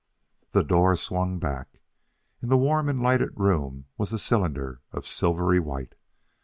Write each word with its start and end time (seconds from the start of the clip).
The 0.53 0.63
doors 0.63 0.99
swung 0.99 1.37
back. 1.37 1.79
In 2.41 2.49
the 2.49 2.57
warm 2.57 2.89
and 2.89 3.03
lighted 3.03 3.33
room 3.39 3.85
was 3.99 4.11
a 4.11 4.17
cylinder 4.17 4.81
of 4.91 5.05
silvery 5.05 5.59
white. 5.59 5.93